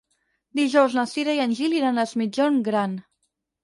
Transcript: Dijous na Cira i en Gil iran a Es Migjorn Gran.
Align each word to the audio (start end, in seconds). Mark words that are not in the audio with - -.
Dijous 0.59 0.95
na 1.01 1.05
Cira 1.13 1.37
i 1.37 1.43
en 1.45 1.55
Gil 1.61 1.79
iran 1.83 2.01
a 2.05 2.09
Es 2.09 2.19
Migjorn 2.25 2.63
Gran. 2.73 3.03